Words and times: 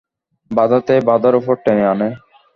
বাধাতেই 0.51 1.01
বাধার 1.09 1.33
উপর 1.35 1.55
টেনে 1.63 1.85
আনে। 1.87 2.09